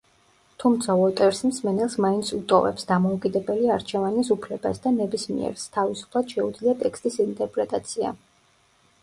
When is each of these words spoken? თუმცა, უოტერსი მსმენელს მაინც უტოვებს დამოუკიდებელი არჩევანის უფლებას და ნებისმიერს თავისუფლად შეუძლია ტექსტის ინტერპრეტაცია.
თუმცა, 0.61 0.93
უოტერსი 1.01 1.49
მსმენელს 1.49 1.97
მაინც 2.05 2.31
უტოვებს 2.37 2.87
დამოუკიდებელი 2.93 3.69
არჩევანის 3.75 4.33
უფლებას 4.37 4.83
და 4.87 4.95
ნებისმიერს 4.97 5.69
თავისუფლად 5.77 6.35
შეუძლია 6.39 6.75
ტექსტის 6.83 7.21
ინტერპრეტაცია. 7.29 8.17